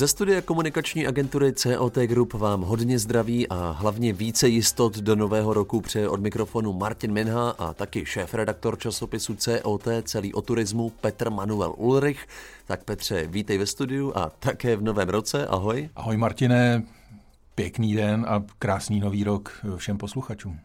[0.00, 5.54] Ze studie komunikační agentury COT Group vám hodně zdraví a hlavně více jistot do nového
[5.54, 11.30] roku přeje od mikrofonu Martin Minha a taky šéf-redaktor časopisu COT celý o turismu Petr
[11.30, 12.26] Manuel Ulrich.
[12.66, 15.46] Tak Petře, vítej ve studiu a také v novém roce.
[15.46, 15.88] Ahoj.
[15.96, 16.82] Ahoj Martine,
[17.54, 20.60] pěkný den a krásný nový rok všem posluchačům.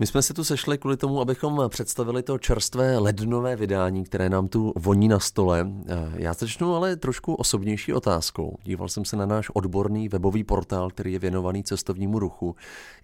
[0.00, 4.48] My jsme se tu sešli kvůli tomu, abychom představili to čerstvé lednové vydání, které nám
[4.48, 5.66] tu voní na stole.
[6.14, 8.56] Já začnu ale trošku osobnější otázkou.
[8.62, 12.56] Díval jsem se na náš odborný webový portál, který je věnovaný cestovnímu ruchu,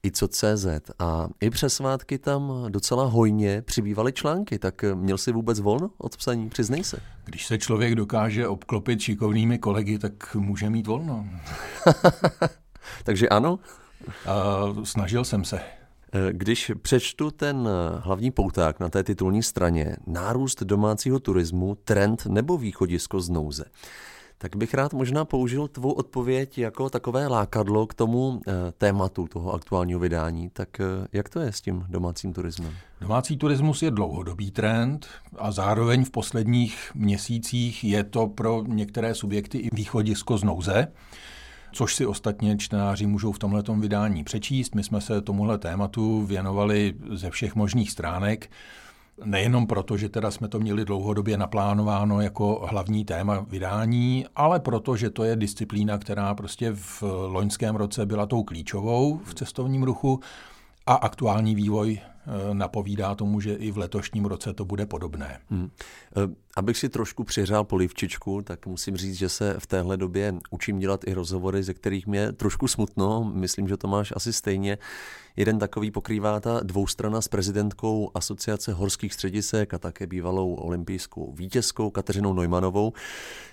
[0.02, 0.66] i.co.cz
[0.98, 6.16] a i přes svátky tam docela hojně přibývaly články, tak měl si vůbec volno od
[6.16, 6.98] psaní, přiznej se.
[7.24, 11.26] Když se člověk dokáže obklopit šikovnými kolegy, tak může mít volno.
[13.04, 13.58] Takže ano?
[14.76, 15.60] Uh, snažil jsem se.
[16.32, 23.20] Když přečtu ten hlavní pouták na té titulní straně, nárůst domácího turismu, trend nebo východisko
[23.20, 23.64] z nouze,
[24.38, 29.54] tak bych rád možná použil tvou odpověď jako takové lákadlo k tomu eh, tématu toho
[29.54, 30.50] aktuálního vydání.
[30.50, 32.72] Tak eh, jak to je s tím domácím turismem?
[33.00, 35.06] Domácí turismus je dlouhodobý trend
[35.38, 40.88] a zároveň v posledních měsících je to pro některé subjekty i východisko z nouze
[41.76, 44.74] což si ostatně čtenáři můžou v tomhle vydání přečíst.
[44.74, 48.50] My jsme se tomuhle tématu věnovali ze všech možných stránek.
[49.24, 54.96] Nejenom proto, že teda jsme to měli dlouhodobě naplánováno jako hlavní téma vydání, ale proto,
[54.96, 60.20] že to je disciplína, která prostě v loňském roce byla tou klíčovou v cestovním ruchu
[60.86, 62.00] a aktuální vývoj
[62.52, 65.40] napovídá tomu, že i v letošním roce to bude podobné.
[65.50, 65.70] Hmm.
[66.16, 70.78] Eh, abych si trošku přiřál polivčičku, tak musím říct, že se v téhle době učím
[70.78, 73.30] dělat i rozhovory, ze kterých mě trošku smutno.
[73.34, 74.78] Myslím, že to máš asi stejně.
[75.36, 81.90] Jeden takový pokrývá ta dvoustrana s prezidentkou Asociace horských středisek a také bývalou olympijskou vítězkou
[81.90, 82.92] Kateřinou Neumanovou.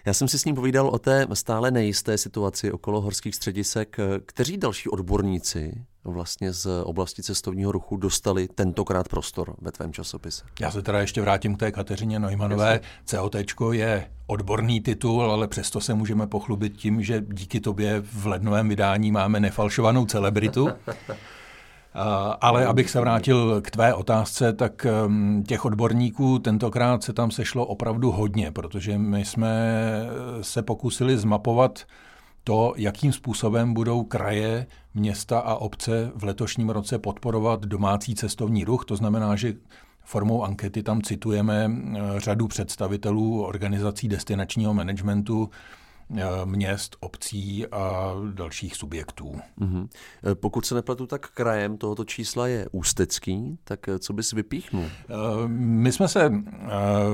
[0.06, 3.98] Já jsem si s ním povídal o té stále nejisté situaci okolo horských středisek.
[4.26, 10.44] Kteří další odborníci vlastně z oblasti cestovního ruchu dostali tentokrát prostor ve tvém časopise?
[10.60, 12.80] Já se teda ještě vrátím k té Kateřině Neumannové.
[13.06, 13.36] COT
[13.72, 19.12] je odborný titul, ale přesto se můžeme pochlubit tím, že díky tobě v lednovém vydání
[19.12, 20.70] máme nefalšovanou celebritu.
[22.42, 24.88] Ale abych se vrátil k tvé otázce, tak
[25.48, 29.76] těch odborníků tentokrát se tam sešlo opravdu hodně, protože my jsme
[30.42, 31.86] se pokusili zmapovat
[32.44, 38.86] to, jakým způsobem budou kraje, města a obce v letošním roce podporovat domácí cestovní ruch.
[38.86, 39.54] To znamená, že
[40.04, 45.83] formou ankety tam citujeme uh, řadu představitelů organizací destinačního managementu, Eh,
[46.46, 49.36] měst, obcí a dalších subjektů.
[49.60, 49.88] Mm-hmm.
[50.34, 54.86] Pokud se nepletu, tak krajem tohoto čísla je Ústecký, tak eh, co bys vypíchnul?
[55.48, 56.32] My jsme se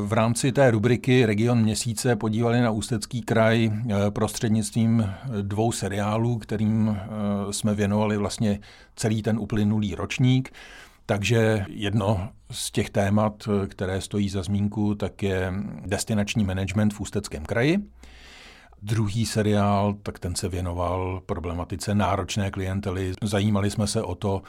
[0.06, 3.72] v rámci té rubriky Region měsíce podívali na Ústecký kraj
[4.09, 6.98] prostřednictvím dvou seriálů, kterým
[7.52, 8.59] jsme věnovali vlastně
[8.96, 10.50] celý ten uplynulý ročník.
[11.06, 15.54] Takže jedno z těch témat, které stojí za zmínku, tak je
[15.86, 17.78] destinační management v Ústeckém kraji.
[18.81, 23.13] Druhý seriál, tak ten se věnoval problematice náročné klientely.
[23.23, 24.41] Zajímali jsme se o to,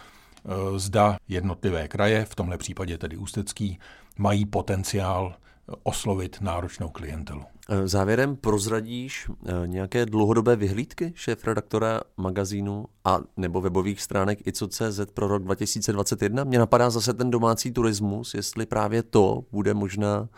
[0.45, 3.79] eh, zda jednotlivé kraje, v tomhle případě tedy Ústecký,
[4.19, 5.35] mají potenciál
[5.83, 7.43] oslovit náročnou klientelu.
[7.69, 15.29] Eh, závěrem prozradíš eh, nějaké dlouhodobé vyhlídky šéf-redaktora magazínu a nebo webových stránek ICO.cz pro
[15.29, 16.45] rok 2021?
[16.45, 20.29] Mně napadá zase ten domácí turismus, jestli právě to bude možná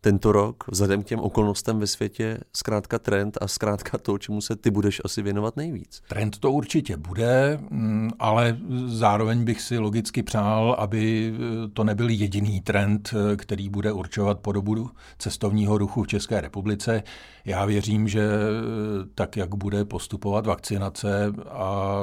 [0.00, 4.56] tento rok, vzhledem k těm okolnostem ve světě, zkrátka trend a zkrátka to, čemu se
[4.56, 6.02] ty budeš asi věnovat nejvíc.
[6.08, 12.08] Trend to určitě bude, mm, ale zároveň bych si logicky přál, aby eh, to nebyl
[12.08, 17.02] jediný trend, eh, který bude určovat podobu cestovního ruchu v České republice.
[17.44, 22.00] Já věřím, že eh, tak, jak bude postupovat vakcinace a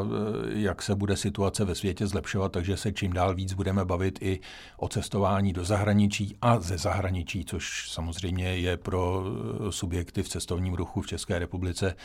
[0.50, 4.40] jak se bude situace ve světě zlepšovat, takže se čím dál víc budeme bavit i
[4.78, 10.74] o cestování do zahraničí a ze zahraničí, což samozřejmě je pro eh, subjekty v cestovním
[10.74, 11.96] ruchu v České republice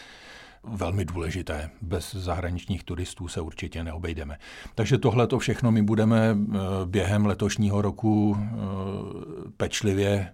[0.65, 1.71] velmi důležité.
[1.83, 4.39] Bez zahraničních turistů se určitě neobejdeme.
[4.75, 8.47] Takže tohle to všechno my budeme eh, během letošního roku eh,
[9.57, 10.33] pečlivě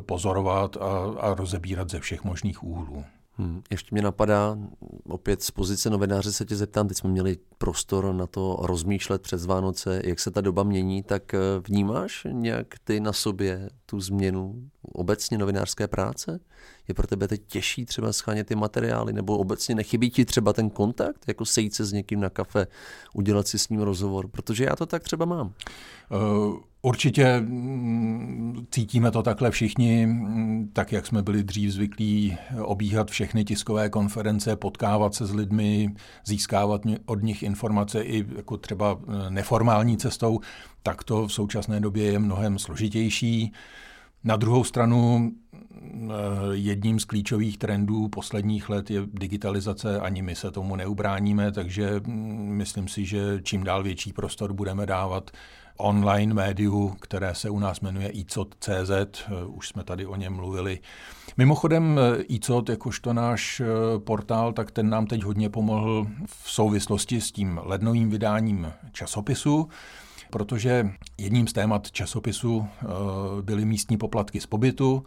[0.00, 3.04] pozorovat a, a rozebírat ze všech možných úhlů.
[3.36, 4.58] Hmm, ještě mě napadá,
[5.04, 9.46] opět z pozice novináře se tě zeptám, teď jsme měli prostor na to rozmýšlet přes
[9.46, 11.38] Vánoce, jak se ta doba mění, tak eh,
[11.68, 16.40] vnímáš nějak ty na sobě tu změnu obecně novinářské práce?
[16.88, 20.70] Je pro tebe teď těžší třeba schánět ty materiály, nebo obecně nechybí ti třeba ten
[20.70, 22.66] kontakt, jako sejít se s někým na kafe,
[23.14, 24.28] udělat si s ním rozhovor?
[24.28, 25.52] Protože já to tak třeba mám.
[26.10, 33.10] Uh Určitě mm, cítíme to takhle všichni, mm, tak jak jsme byli dřív zvyklí obíhat
[33.10, 35.94] všechny tiskové konference, potkávat se s lidmi,
[36.24, 40.40] získávat od nich informace i jako třeba e, neformální cestou,
[40.82, 43.52] tak to v současné době je mnohem složitější.
[44.24, 46.14] Na druhou stranu mm, e,
[46.56, 52.00] jedním z klíčových trendů posledních let je digitalizace, ani my se tomu neubráníme, takže
[52.36, 55.30] myslím si, že čím dál větší prostor budeme dávat
[55.76, 60.80] online médiu, které se u nás jmenuje ICOT.cz, eh, už jsme tady o něm mluvili.
[61.36, 63.66] Mimochodem eh, ICOT, jakožto náš eh,
[63.98, 69.68] portál, tak ten nám teď hodně pomohl v souvislosti s tím lednovým vydáním časopisu,
[70.30, 70.88] protože
[71.18, 72.66] jedním z témat časopisu
[73.42, 75.04] byly místní poplatky z pobytu.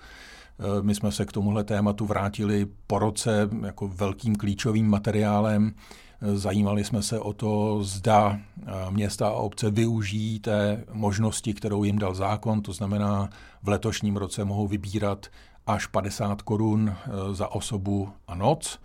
[0.81, 5.73] My jsme se k tomuhle tématu vrátili po roce jako velkým klíčovým materiálem.
[6.21, 11.99] Zajímali jsme se o to, zda eh, města a obce využijí té možnosti, kterou jim
[11.99, 13.29] dal zákon, to znamená
[13.63, 15.27] v letošním roce mohou vybírat
[15.67, 18.79] až 50 korun eh, za osobu a noc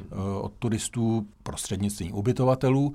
[0.00, 2.92] eh, od turistů prostřednictvím ubytovatelů.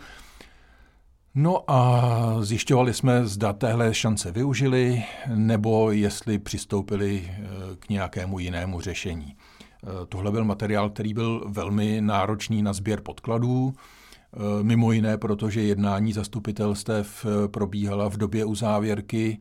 [1.35, 2.11] No a
[2.41, 5.03] zjišťovali jsme, zda téhle šance využili,
[5.35, 7.31] nebo jestli přistoupili
[7.79, 9.35] k nějakému jinému řešení.
[9.83, 15.61] Eh, tohle byl materiál, který byl velmi náročný na sběr podkladů, eh, mimo jiné, protože
[15.61, 19.39] jednání zastupitelstev eh, probíhala v době uzávěrky,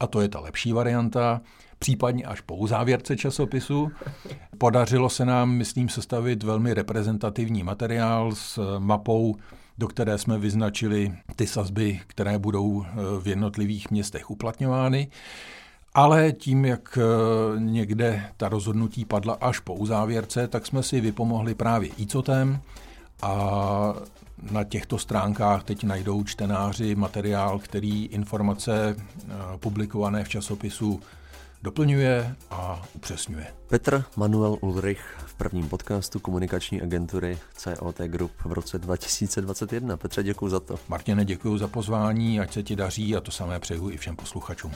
[0.00, 1.40] a to je ta lepší varianta,
[1.78, 3.90] případně až po uzávěrce časopisu.
[4.58, 9.36] Podařilo se nám, myslím, sestavit velmi reprezentativní materiál s mapou,
[9.78, 12.84] do které jsme vyznačili ty sazby, které budou
[13.20, 15.08] v jednotlivých městech uplatňovány.
[15.96, 21.54] Ale tím, jak eh, někde ta rozhodnutí padla až po uzávěrce, tak jsme si vypomohli
[21.54, 22.60] právě ICOTem
[23.22, 23.94] a
[24.50, 31.00] na těchto stránkách teď najdou čtenáři materiál, který informace eh, publikované v časopisu
[31.62, 33.46] doplňuje a upřesňuje.
[33.68, 39.96] Petr Manuel Ulrich v prvním podcastu komunikační agentury COT Group v roce 2021.
[39.96, 40.78] Petře, děkuji za to.
[40.88, 44.72] Martine, děkuji za pozvání, ať se ti daří a to samé přeju i všem posluchačům.